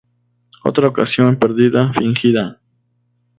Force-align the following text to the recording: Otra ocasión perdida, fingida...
Otra 0.63 0.87
ocasión 0.87 1.35
perdida, 1.35 1.93
fingida... 1.93 2.59